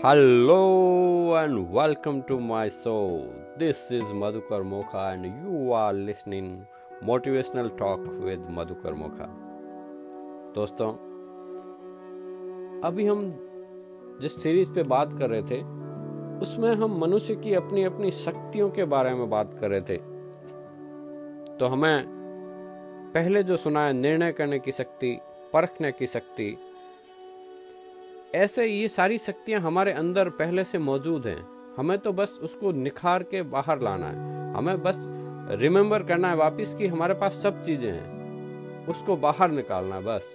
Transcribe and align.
Hello 0.00 1.36
and 1.36 1.70
welcome 1.70 2.22
to 2.24 2.38
my 2.38 2.68
show. 2.68 3.32
This 3.56 3.90
is 3.90 4.02
Madhukar 4.04 4.60
Mokha 4.62 5.14
and 5.14 5.24
you 5.24 5.72
are 5.72 5.94
listening 5.94 6.66
Motivational 7.02 7.70
Talk 7.78 8.00
with 8.20 8.42
Madhukar 8.58 8.92
Mokha. 8.94 9.28
दोस्तों 10.54 10.90
अभी 12.88 13.06
हम 13.06 13.22
जिस 14.22 14.42
series 14.42 14.72
पे 14.72 14.82
बात 14.92 15.18
कर 15.18 15.30
रहे 15.30 15.42
थे 15.42 15.62
उसमें 16.40 16.70
हम 16.82 16.98
मनुष्य 17.00 17.36
की 17.36 17.54
अपनी 17.54 17.84
अपनी 17.84 18.10
शक्तियों 18.20 18.70
के 18.70 18.84
बारे 18.94 19.14
में 19.14 19.28
बात 19.30 19.58
कर 19.60 19.70
रहे 19.70 19.80
थे 19.90 19.96
तो 21.56 21.66
हमें 21.66 22.04
पहले 23.14 23.42
जो 23.42 23.56
सुना 23.56 23.86
है 23.86 23.92
निर्णय 23.92 24.32
करने 24.32 24.58
की 24.58 24.72
शक्ति 24.72 25.18
परखने 25.52 25.92
की 25.92 26.06
शक्ति 26.06 26.56
ऐसे 28.36 28.66
ये 28.66 28.88
सारी 28.88 29.18
शक्तियाँ 29.18 29.60
हमारे 29.60 29.92
अंदर 29.92 30.28
पहले 30.28 30.64
से 30.64 30.78
मौजूद 30.78 31.26
हैं। 31.26 31.48
हमें 31.78 31.98
तो 31.98 32.12
बस 32.12 32.38
उसको 32.42 32.72
निखार 32.72 33.22
के 33.22 33.42
बाहर 33.42 33.82
लाना 33.82 34.06
है। 34.06 34.54
हमें 34.54 34.82
बस 34.82 34.98
रिमेम्बर 35.50 36.02
करना 36.02 36.30
है 36.30 36.36
वापस 36.36 36.74
कि 36.78 36.86
हमारे 36.86 37.14
पास 37.14 37.32
सब 37.32 37.64
चीज़ें 37.64 37.92
हैं। 37.92 38.86
उसको 38.86 39.16
बाहर 39.16 39.50
निकालना 39.50 39.96
है 39.96 40.02
बस। 40.02 40.28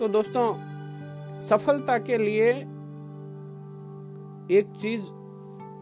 तो 0.00 0.08
दोस्तों, 0.08 0.54
सफलता 1.42 1.98
के 1.98 2.18
लिए 2.18 2.50
एक 4.58 4.76
चीज़ 4.80 5.02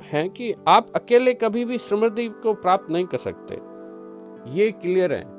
है 0.04 0.28
कि 0.28 0.54
आप 0.68 0.92
अकेले 0.94 1.34
कभी 1.34 1.64
भी 1.64 1.78
समृद्धि 1.78 2.28
को 2.28 2.54
प्राप्त 2.54 2.90
नहीं 2.90 3.06
कर 3.06 3.18
सकते। 3.18 3.54
ये 4.60 4.70
क्लियर 4.70 5.12
है। 5.12 5.37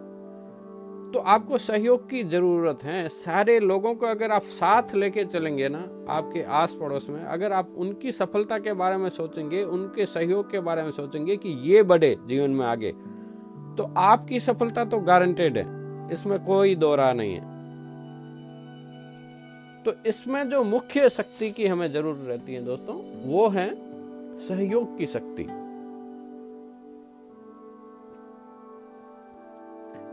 तो 1.14 1.20
आपको 1.20 1.58
सहयोग 1.58 2.10
की 2.10 2.24
ज़रूरत 2.24 2.84
है। 2.84 3.08
सारे 3.10 3.60
लोगों 3.60 3.94
को 3.96 4.06
अगर 4.06 4.32
आप 4.32 4.42
साथ 4.42 4.94
लेके 4.96 5.24
चलेंगे 5.26 5.70
ना, 5.70 5.80
आपके 6.10 6.44
आस 6.44 6.76
पड़ोस 6.82 7.08
में, 7.10 7.24
अगर 7.24 7.54
आप 7.54 7.74
उनकी 7.78 8.12
सफलता 8.12 8.58
के 8.60 8.74
बारे 8.74 8.98
में 8.98 9.10
सोचेंगे, 9.10 9.64
उनके 9.64 10.06
सहयोग 10.06 10.52
के 10.52 10.60
बारे 10.60 10.84
में 10.84 10.92
सोचेंगे 10.92 11.38
कि 11.38 11.50
ये 11.72 11.84
बढ़े 11.84 12.16
जीवन 12.28 12.52
में 12.52 12.66
आगे 12.66 12.92
तो 13.78 13.92
आपकी 13.98 14.40
सफलता 14.40 14.86
तो 14.86 15.00
गारंटेड 15.00 15.58
है। 15.58 15.66
इसमें 16.14 16.38
कोई 16.46 16.76
दो 16.76 16.96
राह 16.96 17.14
नहीं 17.14 17.34
है। 17.34 17.58
तो 19.84 19.94
इसमें 20.06 20.50
जो 20.50 20.64
मुख्य 20.64 21.10
शक्ति 21.10 21.50
की 21.52 21.68
हमें 21.68 21.92
ज़रूरत 21.92 22.28
रहती 22.28 22.54
है 22.54 22.64
दोस्तों, 22.66 22.96
वो 23.26 23.48
है 23.50 23.70
सहयोग 24.40 24.98
की 24.98 25.06
शक्ति। 25.08 25.44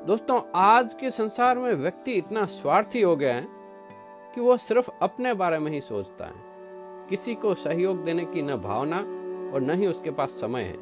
दोस्तों, 0.06 0.40
आज 0.54 0.94
के 0.94 1.10
संसार 1.10 1.58
में 1.58 1.74
व्यक्ति 1.74 2.12
इतना 2.12 2.46
स्वार्थी 2.46 3.02
हो 3.02 3.16
गया 3.16 3.34
है 3.34 3.48
कि 4.34 4.40
वो 4.40 4.56
सिर्फ़ 4.56 4.90
अपने 5.02 5.34
बारे 5.34 5.58
में 5.58 5.72
ही 5.72 5.80
सोचता 5.80 6.24
है। 6.24 6.34
किसी 7.08 7.34
को 7.34 7.54
सहयोग 7.54 8.04
देने 8.04 8.24
की 8.24 8.42
न 8.42 8.56
भावना 8.56 8.96
और 9.54 9.60
न 9.60 9.70
ही 9.70 9.86
उसके 9.86 10.10
पास 10.10 10.28
समय 10.28 10.62
है। 10.62 10.76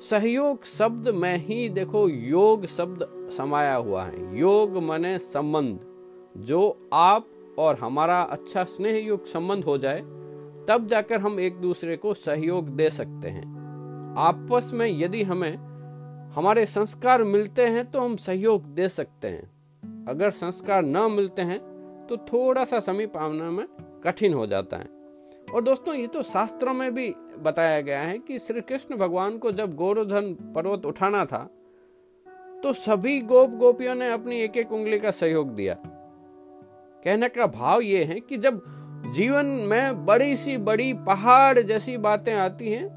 सहयोग 0.00 0.64
शब्द 0.64 1.08
में 1.08 1.36
ही 1.36 1.68
देखो, 1.68 2.08
योग 2.08 2.66
शब्द 2.66 3.30
समाया 3.36 3.74
हुआ 3.74 4.04
है। 4.04 4.38
योग 4.38 4.82
मने 4.82 5.18
संबंध। 5.18 5.80
जो 6.36 6.90
आप 6.92 7.26
और 7.58 7.78
हमारा 7.78 8.22
अच्छा 8.22 8.64
स्नेह 8.64 9.06
युक्त 9.06 9.26
संबंध 9.26 9.64
हो 9.64 9.78
जाए, 9.78 10.00
तब 10.68 10.86
जाकर 10.90 11.20
हम 11.20 11.40
एक 11.40 11.60
दूसरे 11.60 11.96
को 11.96 12.14
सहयोग 12.14 12.68
दे 12.68 12.90
सकते 12.90 13.28
हैं। 13.28 13.60
आपस 14.18 14.70
में 14.74 15.00
यदि 15.00 15.22
हमें 15.22 15.69
हमारे 16.34 16.66
संस्कार 16.66 17.22
मिलते 17.22 17.66
हैं 17.66 17.90
तो 17.90 18.00
हम 18.00 18.16
सहयोग 18.16 18.64
दे 18.74 18.88
सकते 18.88 19.28
हैं। 19.28 20.04
अगर 20.08 20.30
संस्कार 20.30 20.82
न 20.82 21.10
मिलते 21.12 21.42
हैं 21.42 21.58
तो 22.06 22.16
थोड़ा 22.16 22.64
सा 22.64 22.80
समीप 22.80 23.16
आना 23.16 23.50
में 23.50 23.66
कठिन 24.04 24.34
हो 24.34 24.46
जाता 24.46 24.76
है। 24.76 24.88
और 25.54 25.62
दोस्तों, 25.62 25.94
ये 25.94 26.06
तो 26.06 26.22
शास्त्रों 26.22 26.74
में 26.74 26.94
भी 26.94 27.14
बताया 27.38 27.80
गया 27.80 28.00
है 28.00 28.18
कि 28.18 28.38
श्री 28.38 28.60
कृष्ण 28.60 28.96
भगवान 28.96 29.38
को 29.38 29.52
जब 29.52 29.74
गोरोधन 29.74 30.32
पर्वत 30.54 30.86
उठाना 30.86 31.24
था 31.24 31.48
तो 32.62 32.72
सभी 32.72 33.20
गोप 33.20 33.50
गोपियों 33.50 33.94
ने 33.94 34.12
अपनी 34.12 34.40
एक 34.40 34.56
एक 34.56 34.72
उंगली 34.72 34.98
का 34.98 35.10
सहयोग 35.10 35.54
दिया। 35.54 35.76
कहने 37.04 37.28
का 37.28 37.46
भाव 37.46 37.80
ये 37.80 38.04
है 38.04 38.20
कि 38.20 38.36
जब 38.36 38.62
जीवन 39.14 39.46
में 39.46 40.06
बड़ी 40.06 40.36
सी 40.36 40.56
बड़ी 40.56 40.92
पहाड़ 40.94 41.60
जैसी 41.60 41.96
बातें 41.98 42.34
आती 42.34 42.72
हैं 42.72 42.88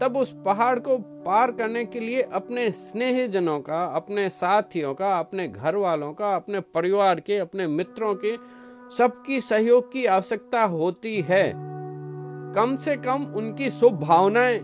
तब 0.00 0.16
उस 0.16 0.36
पहाड़ 0.44 0.78
को 0.78 0.98
पार 0.98 1.52
करने 1.52 1.84
के 1.84 2.00
लिए 2.00 2.22
अपने 2.22 2.70
स्नेहजनों 2.70 3.60
का, 3.60 3.84
अपने 3.84 4.30
साथियों 4.30 4.94
का, 4.94 5.18
अपने 5.18 5.48
घर 5.48 5.76
वालों 5.76 6.12
का, 6.12 6.36
अपने 6.36 6.60
परिवार 6.60 7.20
के, 7.20 7.38
अपने 7.38 7.66
मित्रों 7.66 8.14
के 8.14 8.36
सबकी 8.98 9.40
सहयोग 9.40 9.92
की 9.92 10.06
आवश्यकता 10.06 10.64
होती 10.64 11.20
है। 11.20 11.52
कम 12.54 12.76
से 12.76 12.96
कम 12.96 13.24
उनकी 13.24 13.70
शुभ 13.70 13.92
भावनाएँ, 13.92 14.58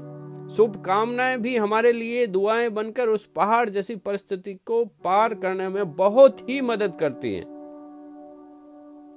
शुभ 0.48 0.84
कामनाएँ 0.84 1.38
भी 1.38 1.56
हमारे 1.56 1.92
लिए 1.92 2.26
दुआएँ 2.26 2.68
बनकर 2.68 3.08
उस 3.08 3.26
पहाड़ 3.26 3.70
जैसी 3.70 3.96
परिस्थिति 3.96 4.54
को 4.54 4.84
पार 4.84 5.34
करने 5.34 5.68
में 5.68 5.96
बहुत 5.96 6.48
ही 6.48 6.60
मदद 6.60 6.96
करती 6.96 7.34
हैं। 7.34 7.54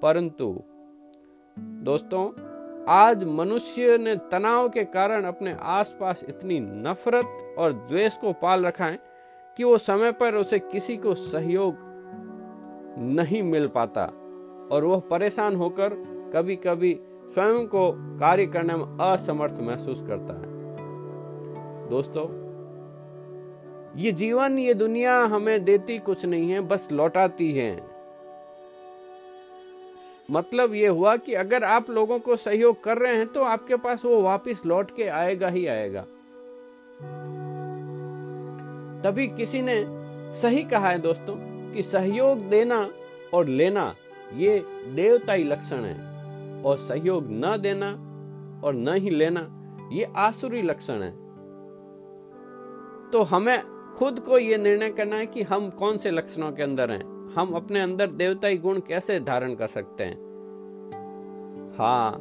परंतु, 0.01 0.63
दोस्तों 1.59 2.46
आज 2.89 3.23
मनुष्य 3.23 3.97
ने 3.97 4.15
तनाव 4.15 4.69
के 4.69 4.83
कारण 4.83 5.23
अपने 5.23 5.55
आसपास 5.61 6.23
इतनी 6.29 6.59
नफरत 6.59 7.55
और 7.57 7.73
द्वेष 7.73 8.15
को 8.17 8.31
पाल 8.33 8.65
रखा 8.65 8.85
है 8.85 8.99
कि 9.57 9.63
वो 9.63 9.77
समय 9.77 10.11
पर 10.11 10.35
उसे 10.35 10.59
किसी 10.59 10.97
को 10.97 11.15
सहयोग 11.15 11.75
नहीं 12.97 13.43
मिल 13.43 13.67
पाता 13.67 14.05
और 14.71 14.83
वह 14.83 14.99
परेशान 14.99 15.55
होकर 15.55 15.93
कभी 16.33 16.55
कभी 16.55 16.93
स्वयं 17.33 17.67
को 17.67 17.91
कार्य 18.19 18.45
करने 18.45 18.75
में 18.75 18.85
असमर्थ 19.01 19.59
महसूस 19.59 20.01
करता 20.07 20.33
है। 20.33 20.55
दोस्तों, 21.89 22.25
ये 24.01 24.11
जीवन, 24.11 24.57
ये 24.59 24.73
दुनिया 24.73 25.19
हमें 25.25 25.63
देती 25.63 25.99
कुछ 25.99 26.25
नहीं 26.25 26.51
है, 26.51 26.61
बस 26.61 26.87
लौटाती 26.91 27.51
है। 27.51 27.96
मतलब 30.31 30.73
ये 30.73 30.87
हुआ 30.87 31.15
कि 31.17 31.33
अगर 31.33 31.63
आप 31.63 31.89
लोगों 31.89 32.19
को 32.19 32.35
सहयोग 32.35 32.83
कर 32.83 32.97
रहे 32.97 33.17
हैं 33.17 33.27
तो 33.27 33.43
आपके 33.43 33.75
पास 33.75 34.05
वो 34.05 34.21
वापस 34.21 34.61
लौट 34.65 34.95
के 34.95 35.07
आएगा 35.07 35.47
ही 35.47 35.67
आएगा। 35.67 36.01
तभी 39.03 39.27
किसी 39.27 39.61
ने 39.61 39.83
सही 40.41 40.63
कहा 40.63 40.89
है 40.89 40.99
दोस्तों 40.99 41.35
कि 41.73 41.83
सहयोग 41.83 42.39
देना 42.39 42.89
और 43.33 43.45
लेना, 43.45 43.95
ये 44.33 44.59
देवताई 44.95 45.43
लक्षण 45.43 45.77
है। 45.77 46.63
और 46.63 46.77
सहयोग 46.77 47.27
न 47.29 47.57
देना 47.57 47.91
और 48.67 48.73
न 48.73 48.93
ही 48.93 49.09
लेना, 49.09 49.49
ये 49.91 50.13
आसुरी 50.15 50.61
लक्षण 50.61 51.01
है। 51.01 51.11
तो 53.11 53.23
हमें 53.23 53.59
खुद 53.97 54.19
को 54.19 54.37
ये 54.37 54.57
निर्णय 54.57 54.89
करना 54.89 55.15
है 55.15 55.25
कि 55.25 55.43
हम 55.43 55.69
कौन 55.69 55.97
से 55.97 56.11
लक्षणों 56.11 56.51
के 56.51 56.63
अंदर 56.63 56.91
हैं। 56.91 57.16
हम 57.37 57.51
अपने 57.53 57.79
अंदर 57.79 58.07
देवताई 58.07 58.57
गुण 58.57 58.79
कैसे 58.79 59.19
धारण 59.19 59.53
कर 59.55 59.67
सकते 59.67 60.03
हैं? 60.03 60.15
हाँ। 61.77 62.11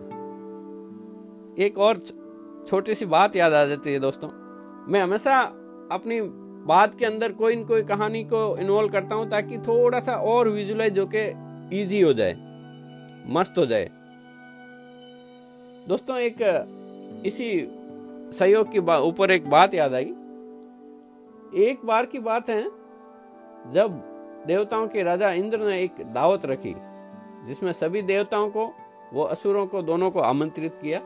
एक 1.59 1.79
और 1.79 1.99
छोटी 2.69 2.95
सी 2.95 3.07
बात 3.07 3.37
याद 3.37 3.53
आ 3.53 3.65
जाती 3.65 3.93
है 3.93 3.99
दोस्तों। 3.99 4.29
मैं 4.93 5.01
हमेशा 5.01 5.41
अपनी 5.93 6.21
बात 6.67 6.99
के 6.99 7.07
अंदर 7.07 7.33
कोई 7.33 7.57
न 7.57 7.65
कोई 7.65 7.83
कहानी 7.83 8.23
को 8.25 8.57
इन्वॉल्व 8.57 8.93
करता 8.93 9.15
हूँ 9.15 9.29
ताकि 9.31 9.59
थोड़ा 9.59 10.01
सा 10.01 10.17
और 10.25 10.49
विजुलाइज 10.49 10.99
होके 10.99 11.25
इजी 11.81 12.01
हो 12.01 12.13
जाए, 12.13 12.33
मस्त 13.29 13.59
हो 13.59 13.67
जाए। 13.67 13.91
दोस्तों, 15.89 16.17
एक, 16.17 17.23
इसी 17.27 17.49
सहयोग 18.33 18.73
के 18.73 18.79
ऊपर 19.09 19.31
एक 19.31 19.49
बात 19.51 19.75
याद 19.75 19.95
आई। 19.95 20.13
एक 21.63 21.85
बार 21.85 22.07
की 22.07 22.19
बात 22.19 22.51
है, 22.51 22.63
जब 23.73 24.03
देवताओं 24.47 24.89
के 24.89 25.03
राजा 25.03 25.31
इंद्र 25.31 25.59
ने 25.59 25.83
एक 25.83 25.95
दावत 26.13 26.47
रखी, 26.47 26.75
जिसमें 27.47 27.73
सभी 27.73 28.03
देवताओं 28.03 28.49
को, 28.49 28.75
वो 29.13 29.23
असुरों 29.23 29.67
को, 29.67 29.83
दोनों 29.83 30.11
को 30.11 30.21
आमंत्रित 30.21 30.73
किया। 30.73 31.01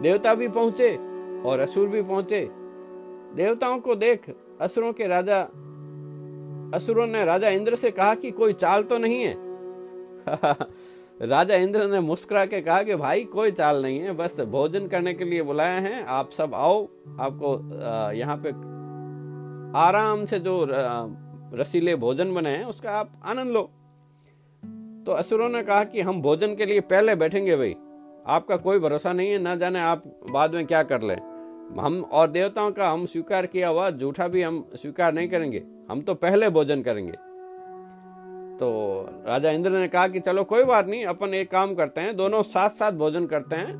देवता 0.00 0.34
भी 0.34 0.48
पहुँचे 0.48 0.96
और 1.42 1.60
असुर 1.60 1.88
भी 1.88 2.02
पहुँचे। 2.02 2.50
देवताओं 3.34 3.78
को 3.78 3.94
देख 3.94 4.34
असुरों 4.60 4.92
के 4.92 5.06
राजा, 5.06 5.40
असुरों 6.74 7.06
ने 7.06 7.24
राजा 7.24 7.48
इंद्र 7.48 7.76
से 7.76 7.90
कहा 7.90 8.14
कि 8.14 8.30
कोई 8.30 8.52
चाल 8.52 8.82
तो 8.82 8.98
नहीं 8.98 9.22
है? 9.22 9.34
राजा 11.28 11.54
इंद्र 11.54 11.86
ने 11.86 12.00
मुस्कुरा 12.00 12.46
के 12.46 12.60
कहा 12.60 12.82
कि 12.82 12.94
भाई, 12.94 13.24
कोई 13.24 13.50
चाल 13.50 13.82
नहीं 13.82 13.98
है, 14.00 14.12
बस 14.12 14.40
भोजन 14.40 14.86
करने 14.86 15.14
के 15.14 15.24
लिए 15.24 15.42
बुलाए 15.42 15.80
हैं। 15.80 16.04
आप 16.04 16.30
सब 16.30 16.54
आओ, 16.54 16.88
आपको 17.20 17.58
यहाँ 18.12 18.36
पे 18.46 18.50
आराम 19.78 20.24
से 20.24 20.38
जो 20.38 20.66
रसीले 21.54 21.96
भोजन 21.96 22.34
बने 22.34 22.50
हैं, 22.50 22.64
उसका 22.64 22.90
आप 22.90 23.12
आनंद 23.24 23.50
लो। 23.50 23.70
तो 25.06 25.12
असुरों 25.12 25.48
ने 25.48 25.62
कहा 25.62 25.84
कि 25.84 26.00
हम 26.00 26.22
भोजन 26.22 26.54
के 26.54 26.66
लिए 26.66 26.80
पहले 26.80 27.14
बैठेंगे 27.14 27.56
भाई। 27.56 27.76
आपका 28.26 28.56
कोई 28.56 28.78
भरोसा 28.78 29.12
नहीं 29.12 29.30
है, 29.30 29.38
ना 29.38 29.56
जाने 29.56 29.80
आप 29.80 30.02
बाद 30.30 30.54
में 30.54 30.66
क्या 30.66 30.82
कर 30.82 31.02
ले। 31.02 31.14
हम 31.80 32.08
और 32.12 32.30
देवताओं 32.30 32.72
का 32.72 32.90
हम 32.90 33.06
स्वीकार 33.06 33.46
किया 33.46 33.68
हुआ, 33.68 33.90
झूठा 33.90 34.28
भी 34.28 34.42
हम 34.42 34.70
स्वीकार 34.74 35.12
नहीं 35.12 35.28
करेंगे। 35.28 35.62
हम 35.90 36.00
तो 36.00 36.14
पहले 36.14 36.48
भोजन 36.48 36.82
करेंगे। 36.82 37.12
तो 38.58 39.08
राजा 39.26 39.50
इंद्र 39.50 39.70
ने 39.70 39.88
कहा 39.88 40.08
कि 40.08 40.20
चलो 40.20 40.44
कोई 40.44 40.64
बात 40.64 40.86
नहीं, 40.86 41.04
अपन 41.06 41.34
एक 41.34 41.50
काम 41.50 41.74
करते 41.74 42.00
हैं, 42.00 42.16
दोनों 42.16 42.42
साथ 42.42 42.70
साथ 42.70 42.92
भोजन 42.92 43.26
करते 43.26 43.56
हैं 43.56 43.74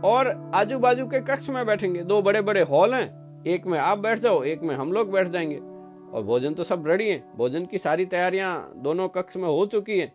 और 0.00 0.50
आजू 0.54 0.78
बाजू 0.78 1.06
के 1.06 1.20
कक्ष 1.20 1.48
में 1.48 1.66
बैठेंगे। 1.66 2.02
दो 2.02 2.22
बड़े 2.22 2.42
बड़े 2.42 2.62
हॉल 2.62 2.94
हैं, 2.94 3.44
एक 3.46 3.66
में 3.66 3.78
आप 3.78 3.98
बैठ 3.98 4.18
जाओ, 4.18 4.42
एक 4.42 4.62
में 4.62 4.74
हम 4.74 4.92
लोग 4.92 5.12
बैठ 5.12 5.28
जाएँगे। 5.28 5.71
और 6.12 6.22
भोजन 6.22 6.54
तो 6.54 6.64
सब 6.64 6.86
रेडी 6.86 7.08
है। 7.08 7.22
भोजन 7.36 7.66
की 7.66 7.78
सारी 7.78 8.06
तैयारियाँ 8.06 8.72
दोनों 8.76 9.08
कक्ष 9.08 9.36
में 9.36 9.48
हो 9.48 9.66
चुकी 9.66 9.98
है। 9.98 10.06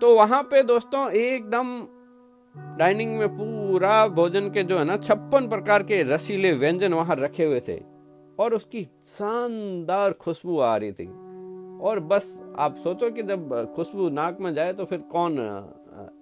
तो 0.00 0.14
वहाँ 0.14 0.42
पे 0.42 0.62
दोस्तों, 0.62 1.10
एकदम 1.10 1.86
डाइनिंग 2.78 3.18
में 3.18 3.28
पूरा 3.28 4.06
भोजन 4.08 4.50
के 4.50 4.62
जो 4.62 4.78
है 4.78 4.84
ना, 4.84 4.96
छप्पन 4.96 5.48
प्रकार 5.48 5.82
के 5.82 6.02
रसीले 6.02 6.52
व्यंजन 6.52 6.94
वहाँ 6.94 7.16
रखे 7.16 7.44
हुए 7.44 7.60
थे। 7.60 7.80
और 8.38 8.54
उसकी 8.54 8.88
शानदार 9.06 10.12
खुशबू 10.12 10.58
आ 10.58 10.76
रही 10.76 10.92
थी। 10.92 11.06
और 11.80 12.00
बस 12.00 12.42
आप 12.58 12.76
सोचो 12.76 13.10
कि 13.10 13.22
जब 13.22 13.74
खुशबू 13.76 14.08
नाक 14.08 14.40
में 14.40 14.54
जाए 14.54 14.72
तो 14.72 14.84
फिर 14.84 14.98
कौन 14.98 15.36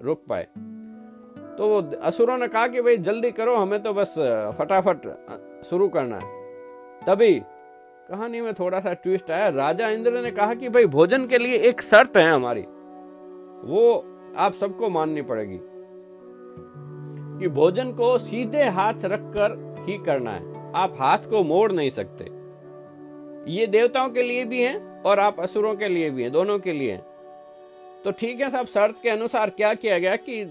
रुक 0.03 0.23
पाए? 0.29 0.47
तो 1.59 1.97
असुरों 2.03 2.39
ने 2.39 2.49
कहा 2.49 2.67
कि 2.67 2.83
भाई, 2.83 2.97
जल्दी 2.97 3.31
करो, 3.31 3.57
हमें 3.57 3.83
तो 3.83 3.93
बस 3.93 4.15
फटाफट 4.59 5.07
शुरू 5.65 5.89
करना 5.89 6.17
है। 6.17 6.46
तभी 7.07 7.35
कहानी 8.09 8.41
में 8.41 8.53
थोड़ा 8.55 8.81
सा 8.81 8.93
ट्विस्ट 8.93 9.31
आया। 9.31 9.49
राजा 9.49 9.89
इंद्र 9.89 10.21
ने 10.23 10.31
कहा 10.31 10.55
कि 10.55 10.69
भाई, 10.69 10.87
भोजन 10.87 11.27
के 11.27 11.39
लिए 11.39 11.57
एक 11.59 11.83
शर्त 11.83 12.17
है 12.17 12.33
हमारी। 12.33 12.61
वो 13.65 14.05
आप 14.37 14.55
सबको 14.55 14.89
माननी 14.89 15.23
पड़ेगी 15.23 15.59
कि 17.41 17.49
भोजन 17.49 17.93
को 17.93 18.17
सीधे 18.19 18.65
हाथ 18.65 19.05
रखकर 19.05 19.57
ही 19.89 19.99
करना 19.99 20.31
है। 20.31 20.73
आप 20.75 20.97
हाथ 20.99 21.19
को 21.19 21.43
मोड़ 21.43 21.73
नहीं 21.73 21.91
सकते। 21.91 22.25
ये 23.53 23.67
देवताओं 23.67 24.09
के 24.11 24.23
लिए 24.23 24.45
भी 24.45 24.63
है 24.63 25.03
और 25.03 25.21
आप 25.21 25.41
असुरों 25.41 25.75
के 25.77 25.89
लिए 25.89 26.11
भी 26.11 26.23
हैं, 26.23 26.33
दोनों 26.33 26.59
के 26.59 26.73
लिए 26.73 26.97
तो 28.05 28.11
ठीक 28.11 28.41
है 28.41 28.51
साहब 28.51 28.67
शर्त 28.67 28.97
के 29.03 29.11
अनुसार 29.11 29.51
क्या 29.51 29.75
किया 29.75 29.99
गया 29.99 30.17
कि 30.17 30.43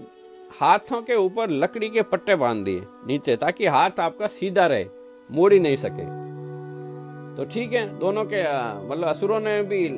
हाथों 0.60 1.02
के 1.02 1.14
ऊपर 1.14 1.50
लकड़ी 1.50 1.88
के 1.88 2.02
पट्टे 2.02 2.36
बाँध 2.36 2.64
दिए 2.64 2.82
नीचे, 3.06 3.36
ताकि 3.36 3.66
हाथ 3.66 4.00
आपका 4.00 4.26
सीधा 4.26 4.66
रहे, 4.66 4.86
मोड़ 5.32 5.52
ही 5.52 5.58
नहीं 5.60 5.76
सके। 5.76 6.25
तो 7.36 7.44
ठीक 7.44 7.72
है, 7.72 7.98
दोनों 7.98 8.24
के 8.24 8.42
मतलब 8.88 9.08
असुरों 9.08 9.40
ने 9.40 9.62
भी 9.62 9.88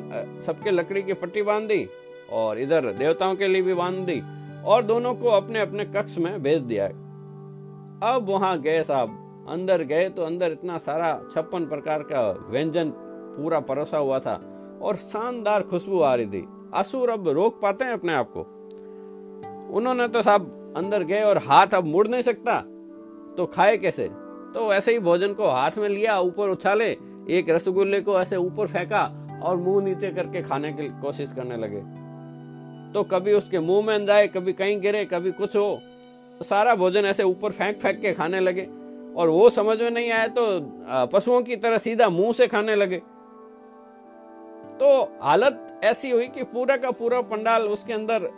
सबके 0.42 0.70
लकड़ी 0.70 1.02
की 1.02 1.12
पट्टी 1.12 1.42
बाँध 1.42 1.68
दी 1.68 1.88
और 2.32 2.58
इधर 2.58 2.92
देवताओं 2.92 3.34
के 3.36 3.48
लिए 3.48 3.62
भी 3.62 3.74
बाँध 3.74 3.98
दी 4.06 4.20
और 4.64 4.82
दोनों 4.82 5.14
को 5.14 5.28
अपने 5.30 5.60
अपने 5.60 5.84
कक्ष 5.86 6.18
में 6.18 6.42
भेज 6.42 6.62
दिया। 6.62 6.86
अब 8.06 8.26
वहाँ 8.28 8.58
गए 8.60 8.82
साहब, 8.82 9.46
अंदर 9.48 9.82
गए 9.82 10.08
तो 10.08 10.22
अंदर 10.22 10.52
इतना 10.52 10.78
सारा 10.78 11.12
छप्पन 11.32 11.66
प्रकार 11.66 12.02
का 12.02 12.30
व्यंजन 12.50 12.92
पूरा 12.94 13.60
परोसा 13.60 13.98
हुआ 13.98 14.18
था 14.18 14.34
और 14.82 14.96
शानदार 14.96 15.62
खुशबू 15.62 16.00
आ 16.00 16.14
रही 16.14 16.26
थी। 16.26 16.46
असुर 16.74 17.10
अब 17.10 17.28
रोक 17.28 17.60
पाते 17.60 17.84
हैं 17.84 17.92
अपने 17.92 18.14
आप 18.14 18.30
को। 18.36 18.40
उन्होंने 19.76 20.08
तो 20.08 20.22
साहब 20.22 20.74
अंदर 20.76 21.02
गए 21.04 21.22
और 21.22 21.38
हाथ 21.38 21.74
अब 21.74 21.86
मुड़ 21.86 22.06
नहीं 22.08 22.22
सकता 22.22 22.60
तो 23.36 23.46
खाए 23.46 23.76
कैसे? 23.76 24.08
तो 24.54 24.72
ऐसे 24.74 24.92
ही 24.92 24.98
भोजन 24.98 25.32
को 25.34 25.46
हाथ 25.46 25.78
में 25.78 25.88
लिया, 25.88 26.18
ऊपर 26.20 26.48
उछाले 26.48 26.96
एक 27.28 27.50
रसगुल्ले 27.50 28.00
को 28.00 28.18
ऐसे 28.20 28.36
ऊपर 28.36 28.66
फेंका 28.66 29.02
और 29.42 29.56
मुँह 29.56 29.84
नीचे 29.84 30.10
करके 30.10 30.42
खाने 30.42 30.72
की 30.72 30.88
कोशिश 31.00 31.32
करने 31.32 31.56
लगे। 31.56 31.80
तो 32.92 33.02
कभी 33.04 33.32
उसके 33.32 33.58
मुँह 33.60 33.86
में 33.86 34.06
जाए 34.06 34.26
कभी 34.28 34.52
कहीं 34.52 34.80
गिरे, 34.80 35.04
कभी 35.04 35.32
कुछ 35.32 35.56
हो 35.56 35.80
तो 36.38 36.44
सारा 36.44 36.74
भोजन 36.74 37.04
ऐसे 37.04 37.22
ऊपर 37.24 37.52
फेंक 37.52 37.76
फेंक 37.78 38.00
के 38.00 38.12
खाने 38.14 38.40
लगे। 38.40 38.66
और 39.16 39.28
वो 39.28 39.48
समझ 39.50 39.80
में 39.80 39.90
नहीं 39.90 40.10
आया 40.10 40.26
तो 40.28 40.44
पशुओं 41.12 41.40
की 41.42 41.56
तरह 41.56 41.78
सीधा 41.78 42.08
मुँह 42.08 42.32
से 42.32 42.46
खाने 42.46 42.74
लगे। 42.76 42.98
तो 44.80 45.18
हालत 45.22 45.80
ऐसी 45.84 46.10
हुई 46.10 46.26
कि 46.28 46.42
पूरा 46.46 46.76
का 46.76 46.90
पूरा 46.92 47.20
पंडाल 47.24 47.62
उसके 47.68 47.92
अंदर 47.92 48.28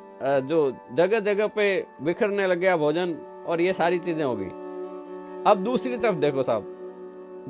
जो 0.49 0.61
जगह 0.97 1.21
जगह 1.21 1.47
पे 1.47 1.67
बिखरने 2.03 2.47
लग 2.47 2.59
गया 2.59 2.77
भोजन, 2.77 3.15
और 3.47 3.61
ये 3.61 3.73
सारी 3.73 3.99
चीज़ें 3.99 4.25
हो 4.25 4.35
गई। 4.37 4.49
अब 5.47 5.63
दूसरी 5.65 5.97
तरफ़ 5.97 6.17
देखो 6.17 6.43
साहब 6.43 6.77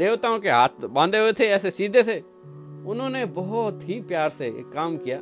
देवताओं 0.00 0.38
के 0.38 0.50
हाथ 0.50 0.86
बांधे 0.90 1.18
हुए 1.18 1.32
थे 1.32 1.46
ऐसे 1.48 1.70
सीधे 1.70 2.02
थे 2.02 2.18
उन्होंने 2.86 3.24
बहुत 3.34 3.88
ही 3.88 4.00
प्यार 4.02 4.28
से 4.30 4.50
काम 4.74 4.96
किया। 4.96 5.18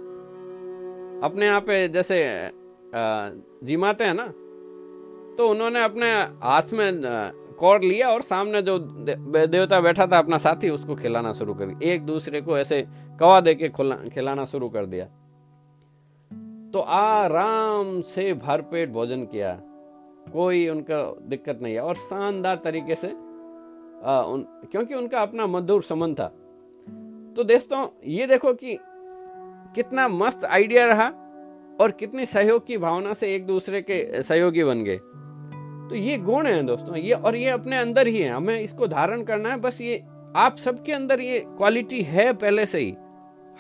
अपने 1.23 1.47
यहाँ 1.47 1.61
पे 1.61 1.89
जैसे 1.89 2.19
जिमाते 3.67 4.05
हैं 4.05 4.15
ना 4.15 4.27
तो 5.37 5.49
उन्होंने 5.49 5.83
अपने 5.85 6.11
हाथ 6.43 6.73
में 6.73 7.01
कौर 7.59 7.81
लिया 7.83 8.09
और 8.09 8.23
सामने 8.23 8.63
जो 8.63 8.79
देवता 8.79 9.81
बैठा 9.81 10.07
था 10.07 10.19
अपना 10.19 10.39
साथी, 10.39 10.69
उसको 10.71 10.95
खिलाना 10.95 11.33
शुरू 11.33 11.55
कर 11.55 11.67
दिया। 11.67 11.93
एक 11.93 12.03
दूसरे 12.07 12.41
को 12.41 12.59
ऐसे 12.59 12.81
कवा 13.21 13.41
दे 13.41 13.55
के 13.55 13.69
खिलाना 13.69 14.45
शुरू 14.45 14.69
कर 14.69 14.87
दिया। 14.87 15.05
तो 16.73 16.81
आराम 16.81 18.01
से 18.07 18.33
भरपेट 18.37 18.91
भोजन 18.91 19.25
किया। 19.25 19.53
कोई 20.33 20.69
उनका 20.69 21.03
दिक्कत 21.29 21.59
नहीं 21.63 21.75
है। 21.75 21.81
और 21.81 21.95
शानदार 21.97 22.61
तरीके 22.65 22.95
से 22.95 23.09
आ, 24.05 24.21
उन, 24.21 24.43
क्योंकि 24.43 24.95
उनका 24.95 25.21
अपना 25.21 25.47
मधुर 25.47 25.83
संबंध 25.83 26.21
था। 26.21 26.27
तो 27.37 27.45
दोस्तों 27.45 27.87
ये 28.05 28.27
देखो 28.27 28.55
कि 28.55 28.79
कितना 29.75 30.09
मस्त 30.09 30.45
आइडिया 30.45 30.87
रहा 30.87 31.07
और 31.81 31.91
कितनी 31.91 32.27
सहयोग 32.27 32.67
की 32.67 32.79
भावना 32.79 33.15
से 33.15 33.35
एक 33.35 33.47
दूसरे 33.47 33.83
के 33.83 34.23
सहयोगी 34.23 34.65
बन 34.65 34.85
गए। 34.85 34.97
तो 35.89 35.95
ये 35.95 36.19
गुण 36.19 36.47
है 36.47 36.63
दोस्तों 36.63 36.97
ये 36.97 37.13
और 37.13 37.37
ये 37.37 37.51
अपने 37.51 37.79
अंदर 37.79 38.07
ही 38.07 38.19
है। 38.19 38.31
हमें 38.31 38.61
इसको 38.61 38.87
धारण 38.87 39.23
करना 39.23 39.49
है 39.49 39.61
बस 39.61 39.81
ये 39.81 40.05
आप 40.37 40.57
सबके 40.57 40.93
अंदर 40.93 41.21
ये 41.21 41.41
क्वालिटी 41.41 42.03
है 42.03 42.33
पहले 42.33 42.67
से 42.67 42.81
ही। 42.81 42.95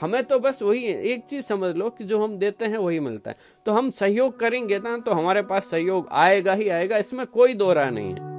हमें 0.00 0.24
तो 0.24 0.38
बस 0.38 0.62
वही 0.62 0.84
है 0.84 1.02
एक 1.02 1.24
चीज़ 1.24 1.44
समझ 1.44 1.76
लो 1.76 1.90
कि 1.90 2.04
जो 2.04 2.24
हम 2.24 2.38
देते 2.38 2.64
हैं 2.64 2.78
वही 2.78 3.00
मिलता 3.00 3.30
है। 3.30 3.36
तो 3.66 3.72
हम 3.72 3.90
सहयोग 3.90 4.38
करेंगे 4.38 4.78
ना 4.78 4.98
तो 4.98 5.12
हमारे 5.12 5.42
पास 5.42 5.64
सहयोग 5.64 6.08
आएगा 6.12 6.54
ही 6.54 6.68
आएगा 6.68 6.96
इसमें 6.96 7.26
कोई 7.26 7.54
दो 7.54 7.74
नहीं 7.74 8.10
है। 8.10 8.37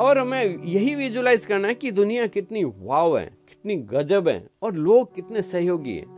और 0.00 0.18
हमें 0.18 0.62
यही 0.64 0.94
विजुलाइज 0.94 1.46
करना 1.46 1.68
है 1.68 1.74
कि 1.74 1.90
दुनिया 1.90 2.26
कितनी 2.26 2.64
वाव 2.64 3.18
है, 3.18 3.24
कितनी 3.48 3.76
गजब 3.76 4.28
है 4.28 4.46
और 4.62 4.74
लोग 4.74 5.14
कितने 5.14 5.42
सहयोगी 5.42 5.96
हैं। 5.96 6.12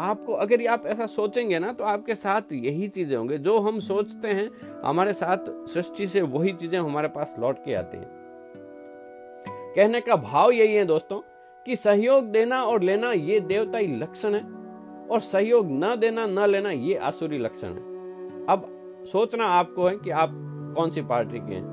आपको 0.00 0.32
अगर 0.32 0.66
आप 0.66 0.86
ऐसा 0.86 1.06
सोचेंगे 1.06 1.58
ना 1.58 1.72
तो 1.72 1.84
आपके 1.84 2.14
साथ 2.14 2.52
यही 2.52 2.88
चीज़ें 2.88 3.16
होंगे। 3.16 3.38
जो 3.38 3.58
हम 3.58 3.80
सोचते 3.80 4.28
हैं, 4.28 4.50
हमारे 4.84 5.12
साथ 5.12 5.50
सृष्टि 5.68 6.06
से 6.06 6.22
वही 6.22 6.52
चीज़ें 6.52 6.78
हमारे 6.78 7.08
पास 7.08 7.34
लौट 7.38 7.58
के 7.58 7.74
आती 7.74 7.96
हैं। 7.96 8.10
कहने 9.76 10.00
का 10.00 10.16
भाव 10.16 10.50
यही 10.50 10.74
है 10.74 10.84
दोस्तों, 10.84 11.20
कि 11.66 11.76
सहयोग 11.76 12.24
देना 12.24 12.62
और 12.62 12.82
लेना 12.82 13.12
ये 13.12 13.40
देवताई 13.40 13.86
लक्षण 13.96 14.34
है, 14.34 14.42
और 15.10 15.20
सहयोग 15.20 15.66
न 15.70 15.94
देना, 15.96 16.26
न 16.26 16.46
लेना 16.50 16.70
ये 16.70 16.94
आसुरी 16.94 17.38
लक्षण 17.38 17.68
है। 17.68 18.46
अब 18.46 18.66
सोचना 19.12 19.44
आपको 19.50 19.86
है 19.86 19.96
कि 19.96 20.10
आप 20.10 20.30
कौन 20.76 20.90
सी 20.90 21.02
पार्टी 21.02 21.38
के 21.38 21.54
हैं। 21.54 21.71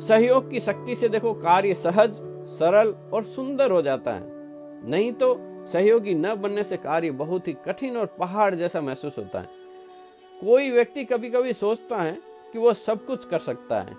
सहयोग 0.00 0.50
की 0.50 0.60
शक्ति 0.60 0.94
से 0.96 1.08
देखो 1.08 1.32
कार्य 1.34 1.74
सहज, 1.74 2.20
सरल 2.48 2.94
और 3.12 3.24
सुंदर 3.24 3.70
हो 3.70 3.82
जाता 3.82 4.12
है। 4.12 4.88
नहीं 4.90 5.12
तो 5.12 5.36
सहयोगी 5.66 6.14
न 6.14 6.34
बनने 6.34 6.64
से 6.64 6.76
कार्य 6.76 7.10
बहुत 7.10 7.48
ही 7.48 7.52
कठिन 7.66 7.96
और 7.96 8.06
पहाड़ 8.18 8.54
जैसा 8.54 8.80
महसूस 8.80 9.18
होता 9.18 9.40
है। 9.40 9.48
कोई 10.40 10.70
व्यक्ति 10.70 11.04
कभी 11.04 11.30
कभी 11.30 11.52
सोचता 11.52 11.96
है 11.96 12.18
कि 12.52 12.58
वो 12.58 12.72
सब 12.74 13.04
कुछ 13.06 13.24
कर 13.24 13.38
सकता 13.38 13.80
है। 13.80 13.96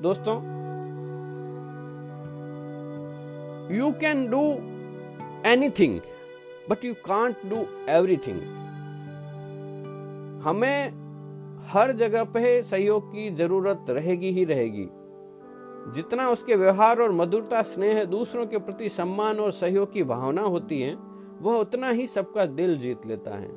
दोस्तों 0.00 0.36
you 3.76 3.90
can 4.00 4.26
do 4.30 4.42
anything 5.50 6.00
but 6.70 6.84
you 6.84 6.94
can't 6.94 7.46
do 7.46 7.64
everything 7.88 8.40
हमें 10.46 11.05
हर 11.68 11.92
जगह 11.92 12.24
पे 12.24 12.62
सहयोग 12.62 13.08
की 13.08 13.30
ज़रूरत 13.30 13.86
रहेगी 13.90 14.30
ही 14.30 14.44
रहेगी। 14.44 14.88
जितना 15.94 16.28
उसके 16.28 16.54
व्यवहार 16.54 17.00
और 17.00 17.12
मधुरता, 17.12 17.62
स्नेह 17.62 18.04
दूसरों 18.04 18.46
के 18.46 18.58
प्रति 18.58 18.88
सम्मान 18.88 19.36
और 19.36 19.52
सहयोग 19.52 19.92
की 19.92 20.02
भावना 20.02 20.42
होती 20.42 20.80
है, 20.82 20.94
वह 21.40 21.54
उतना 21.54 21.88
ही 21.88 22.06
सबका 22.06 22.46
दिल 22.46 22.78
जीत 22.78 23.06
लेता 23.06 23.30
है। 23.30 23.48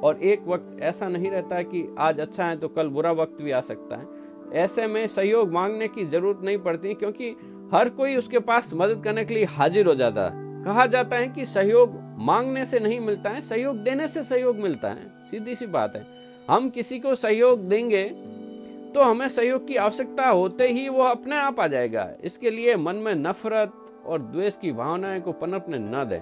और 0.00 0.18
एक 0.22 0.48
वक्त 0.48 0.76
ऐसा 0.80 1.08
नहीं 1.08 1.30
रहता 1.30 1.62
कि 1.62 1.96
आज 1.98 2.20
अच्छा 2.20 2.44
है 2.44 2.56
तो 2.56 2.68
कल 2.68 2.88
बुरा 2.88 3.12
वक्त 3.12 3.42
भी 3.42 3.50
आ 3.50 3.60
सकता 3.60 3.96
है। 3.96 4.06
ऐसे 4.54 4.86
में 4.86 5.06
सहयोग 5.06 5.52
मांगने 5.52 5.88
की 5.88 6.04
ज़रूरत 6.06 6.40
नहीं 6.44 6.58
पड़ती, 6.58 6.94
क्योंकि 6.94 7.36
हर 7.74 7.88
कोई 7.88 8.16
उसके 8.16 8.38
पास 8.38 8.70
मदद 8.74 9.04
करने 9.04 9.24
के 9.24 9.34
लिए 9.34 9.44
हाजिर 9.44 9.86
हो 9.86 9.94
जाता 9.94 10.24
है। 10.24 10.64
कहा 10.64 10.86
जाता 10.86 11.16
है 11.16 11.28
कि 11.28 11.44
सहयोग 11.44 11.90
मांगने 12.18 12.66
से 12.66 12.80
नहीं 12.80 13.00
मिलता 13.00 13.30
है, 13.30 13.40
सहयोग 13.40 13.76
देने 13.76 14.08
से 14.08 14.22
सहयोग 14.22 14.56
मिलता 14.56 14.88
है। 14.88 15.12
सीधी 15.30 15.54
सी 15.54 15.66
बात 15.66 15.96
है। 15.96 16.20
हम 16.50 16.68
किसी 16.70 16.98
को 16.98 17.14
सहयोग 17.14 17.60
देंगे 17.60 18.02
तो 18.94 19.02
हमें 19.02 19.28
सहयोग 19.28 19.66
की 19.68 19.76
आवश्यकता 19.76 20.28
होते 20.28 20.68
ही 20.68 20.88
वो 20.88 21.02
अपने 21.02 21.36
आप 21.36 21.60
आ 21.60 21.66
जाएगा। 21.66 22.08
इसके 22.24 22.50
लिए 22.50 22.74
मन 22.76 22.96
में 22.96 23.14
नफरत 23.14 23.72
और 24.06 24.22
द्वेष 24.22 24.56
की 24.56 24.72
भावनाएँ 24.72 25.20
को 25.20 25.32
पनपने 25.32 25.78
न 25.78 26.04
दें। 26.08 26.20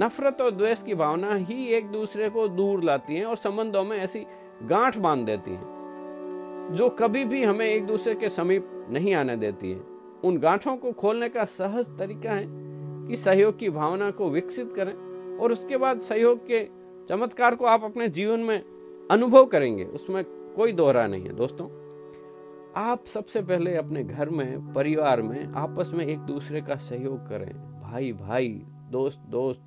नफरत 0.00 0.40
और 0.40 0.50
द्वेष 0.50 0.82
की 0.82 0.94
भावना 0.94 1.34
ही 1.34 1.66
एक 1.66 1.86
दूसरे 1.86 2.28
को 2.30 2.48
दूर 2.48 2.82
लाती 2.84 3.16
हैं 3.16 3.24
और 3.24 3.36
संबंधों 3.36 3.84
में 3.84 3.96
ऐसी 3.98 4.24
गांठ 4.62 4.98
बाँध 4.98 5.24
देती 5.26 5.50
हैं, 5.50 6.74
जो 6.74 6.88
कभी 6.88 7.24
भी 7.24 7.44
हमें 7.44 7.66
एक 7.66 7.86
दूसरे 7.86 8.14
के 8.14 8.28
समीप 8.28 8.68
नहीं 8.90 9.14
आने 9.14 9.36
देती 9.36 9.72
है। 9.72 9.80
उन 10.24 10.38
गांठों 10.38 10.76
को 10.76 10.92
खोलने 10.92 11.28
का 11.28 11.44
सहज 11.44 11.96
तरीका 11.98 12.30
है 12.30 12.44
कि 13.08 13.16
सहयोग 13.16 13.58
की 13.58 13.70
भावना 13.70 14.10
को 14.10 14.30
विकसित 14.30 14.72
करें 14.76 14.94
और 15.38 15.52
उसके 15.52 15.76
बाद 15.76 16.00
सहयोग 16.00 16.46
के 16.46 16.64
चमत्कार 17.08 17.54
को 17.54 17.66
आप 17.66 17.84
अपने 17.84 18.08
जीवन 18.08 18.40
में 18.40 18.62
अनुभव 19.10 19.46
करेंगे, 19.46 19.84
उसमें 19.84 20.24
कोई 20.56 20.72
दोहरा 20.72 21.06
नहीं 21.06 21.24
है। 21.24 21.32
दोस्तों, 21.32 21.66
आप 22.76 23.04
सबसे 23.04 23.42
पहले 23.42 23.74
अपने 23.76 24.04
घर 24.04 24.28
में, 24.28 24.72
परिवार 24.72 25.22
में, 25.22 25.52
आपस 25.52 25.90
में 25.94 26.06
एक 26.06 26.18
दूसरे 26.18 26.60
का 26.60 26.76
सहयोग 26.76 27.28
करें। 27.28 27.80
भाई 27.82 28.12
भाई, 28.12 28.48
दोस्त 28.90 29.18
दोस्त, 29.28 29.62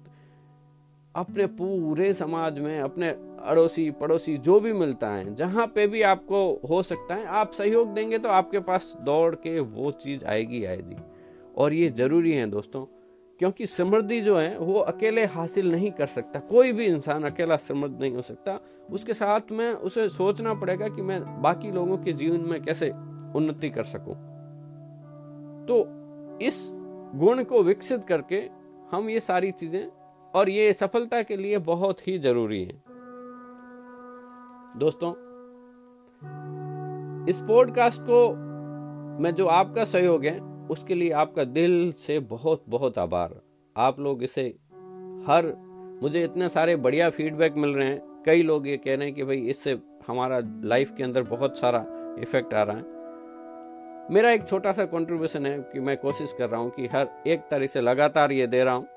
अपने 1.15 1.46
पूरे 1.48 2.13
समाज 2.13 2.60
में, 2.60 2.80
अपने 2.80 3.10
अड़ोसी, 3.39 3.92
पड़ोसी 3.92 4.38
जो 4.38 4.60
भी 4.60 4.74
मिलता 4.74 5.10
है, 5.10 5.36
जहाँ 5.36 5.68
पे 5.68 5.88
भी 5.88 6.01
आपको 6.01 6.68
हो 6.70 6.82
सकता 6.84 7.15
है, 7.15 7.25
आप 7.25 7.51
सहयोग 7.51 7.94
देंगे 7.94 8.18
तो 8.18 8.30
आपके 8.30 8.60
पास 8.60 8.98
दौड़ 9.04 9.36
के 9.36 9.60
वो 9.60 9.92
चीज़ 9.92 10.25
आएगी 10.25 10.63
आएगी। 10.65 10.98
और 11.58 11.74
ये 11.74 11.89
ज़रूरी 11.89 12.34
है, 12.34 12.48
दोस्तों 12.48 12.86
क्योंकि 13.39 13.68
समृद्धि 13.68 14.22
जो 14.22 14.38
है, 14.38 14.58
वो 14.58 14.80
अकेले 14.80 15.25
हासिल 15.25 15.72
नहीं 15.72 15.92
कर 15.92 16.06
सकता। 16.06 16.39
कोई 16.39 16.72
भी 16.72 16.86
इंसान 16.86 17.24
अकेला 17.24 17.56
समृद्ध 17.58 18.01
नहीं 18.01 18.15
हो 18.15 18.22
सकता। 18.22 18.60
उसके 18.92 19.13
साथ 19.13 19.51
में, 19.51 19.72
उसे 19.72 20.10
सोचना 20.10 20.54
पड़ेगा 20.54 20.88
कि 20.88 21.01
मैं 21.01 21.42
बाकी 21.42 21.72
लोगों 21.72 21.98
के 21.98 22.13
जीवन 22.13 22.39
में 22.39 22.62
कैसे 22.63 22.89
उन्नति 23.36 23.70
कर 23.70 23.84
सकूँ। 23.84 24.15
तो 25.65 25.84
इस 26.42 26.68
गुण 27.15 27.44
को 27.44 27.63
विकसित 27.63 28.06
करके 28.06 28.50
हम 28.92 29.10
ये 29.10 29.20
सारी 29.20 29.51
चीज़ें, 29.51 29.88
और 30.36 30.50
ये 30.50 30.74
सफलता 30.74 31.22
के 31.24 31.38
लिए 31.38 31.58
बहुत 31.58 32.08
ही 32.08 32.18
ज़रूरी 32.20 32.63
है। 32.63 32.82
दोस्तों, 34.77 35.12
इस 37.30 37.39
पॉडकास्ट 37.39 38.01
को 38.01 38.30
मैं, 39.24 39.36
जो 39.36 39.46
आपका 39.48 39.84
सहयोग 39.84 40.25
है 40.25 40.55
उसके 40.72 40.95
लिए 40.95 41.12
आपका 41.12 41.43
दिल 41.43 41.91
से 41.91 42.19
बहुत 42.19 42.63
बहुत 42.69 42.98
आभार। 42.98 43.41
आप 43.77 44.00
लोग 44.00 44.24
इसे 44.24 44.41
हर, 45.27 45.53
मुझे 46.03 46.24
इतने 46.24 46.50
सारे 46.50 46.75
बढ़िया 46.75 47.10
फीडबैक 47.10 47.57
मिल 47.57 47.69
रहे 47.69 47.88
हैं। 47.88 48.24
कई 48.25 48.43
लोग 48.43 48.67
ये 48.67 48.77
कह 48.77 48.95
रहे 48.95 49.05
हैं 49.05 49.15
कि 49.15 49.24
भाई 49.24 49.38
इससे 49.38 49.79
हमारा 50.07 50.41
लाइफ 50.63 50.93
के 50.98 51.03
अंदर 51.03 51.24
बहुत 51.24 51.57
सारा 51.57 51.86
इफ़ेक्ट 52.19 52.53
आ 52.53 52.63
रहा 52.63 52.77
है। 52.77 52.84
मेरा 54.13 54.31
एक 54.31 54.48
छोटा 54.48 54.72
सा 54.72 54.86
कंट्रीब्यूशन 54.86 55.45
है 55.45 55.60
कि 55.60 55.79
मैं 55.79 55.98
कोशिश 55.98 56.36
कर 56.38 56.50
रहा 56.50 56.62
हूँ 56.62 56.69
कि 56.69 56.88
हर 56.88 57.07
एक 57.27 57.39
तरह 57.39 57.67
से 57.67 57.81
लगातार 57.81 58.31
ये 58.31 58.48
दे 58.48 58.63
रहा 58.63 58.74
हूँ। 58.74 58.88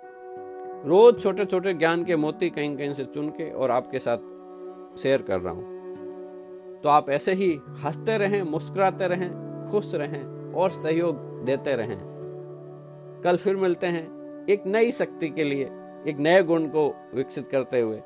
रोज 0.84 1.22
छोटे 1.22 1.44
छोटे 1.44 1.74
ज्ञान 1.74 2.04
के 2.04 2.16
मोती 2.16 2.50
कहीं 2.50 2.76
कहीं 2.76 2.94
से 2.94 3.04
चुन 3.04 3.28
के 3.28 3.50
और 3.50 3.70
आपके 3.70 3.98
साथ 3.98 4.98
शेयर 4.98 5.22
कर 5.22 5.40
रहा 5.40 5.52
हूँ। 5.52 6.80
तो 6.82 6.88
आप 6.88 7.10
ऐसे 7.10 7.32
ही 7.32 7.60
हँसते 7.68 8.18
रहें, 8.18 8.42
मुस्कुराते 8.42 9.06
रहें, 9.06 9.30
खुश 9.70 9.94
रहें 9.94 10.52
और 10.52 10.70
सहयोग 10.70 11.27
देते 11.44 11.76
रहें। 11.76 11.98
कल 13.24 13.36
फिर 13.36 13.56
मिलते 13.56 13.86
हैं 13.86 14.18
एक 14.50 14.66
नई 14.66 14.90
शक्ति 14.90 15.28
के 15.28 15.44
लिए, 15.44 15.64
एक 16.06 16.16
नए 16.18 16.42
गुण 16.42 16.66
को 16.66 17.10
विकसित 17.14 17.48
करते 17.48 17.80
हुए। 17.80 18.00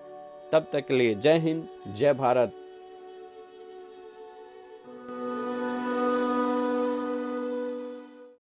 तब 0.53 0.67
तक 0.73 0.87
के 0.87 0.95
लिए 0.95 1.15
जय 1.15 1.39
हिंद, 1.39 1.69
जय 1.89 2.15
भारत। 2.15 2.53